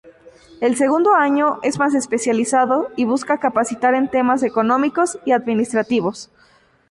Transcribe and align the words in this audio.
El 0.61 0.77
segundo 0.77 1.13
año, 1.13 1.59
es 1.61 1.77
más 1.77 1.93
especializado 1.93 2.89
y 2.95 3.05
busca 3.05 3.37
capacitar 3.37 3.93
en 3.93 4.07
temas 4.09 4.41
económicos 4.41 5.19
y 5.25 5.31
administrativos. 5.31 6.31